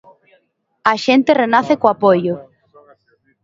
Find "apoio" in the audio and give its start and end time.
1.95-2.35